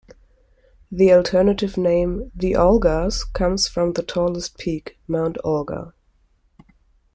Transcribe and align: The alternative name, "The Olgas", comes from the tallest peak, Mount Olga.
The 0.91 1.13
alternative 1.13 1.77
name, 1.77 2.31
"The 2.33 2.53
Olgas", 2.53 3.23
comes 3.33 3.67
from 3.67 3.93
the 3.93 4.01
tallest 4.01 4.57
peak, 4.57 4.97
Mount 5.07 5.37
Olga. 5.43 5.93